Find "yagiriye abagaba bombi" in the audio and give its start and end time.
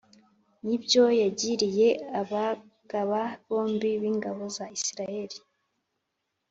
1.21-3.89